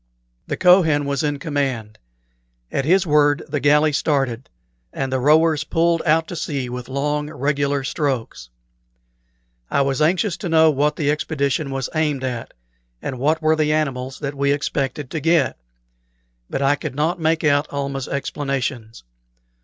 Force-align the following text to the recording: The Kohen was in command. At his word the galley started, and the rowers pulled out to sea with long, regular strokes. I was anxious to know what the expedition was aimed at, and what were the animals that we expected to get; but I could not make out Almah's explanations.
The 0.47 0.57
Kohen 0.57 1.05
was 1.05 1.21
in 1.21 1.37
command. 1.37 1.99
At 2.71 2.85
his 2.85 3.05
word 3.05 3.43
the 3.47 3.59
galley 3.59 3.93
started, 3.93 4.49
and 4.91 5.13
the 5.13 5.19
rowers 5.19 5.63
pulled 5.63 6.01
out 6.07 6.27
to 6.29 6.35
sea 6.35 6.69
with 6.69 6.89
long, 6.89 7.29
regular 7.29 7.83
strokes. 7.83 8.49
I 9.69 9.81
was 9.81 10.01
anxious 10.01 10.37
to 10.37 10.49
know 10.49 10.71
what 10.71 10.95
the 10.95 11.11
expedition 11.11 11.69
was 11.69 11.87
aimed 11.93 12.23
at, 12.23 12.55
and 12.99 13.19
what 13.19 13.43
were 13.43 13.55
the 13.55 13.73
animals 13.73 14.17
that 14.21 14.33
we 14.33 14.51
expected 14.51 15.11
to 15.11 15.19
get; 15.19 15.59
but 16.49 16.63
I 16.63 16.73
could 16.77 16.95
not 16.95 17.19
make 17.19 17.43
out 17.43 17.69
Almah's 17.71 18.07
explanations. 18.07 19.03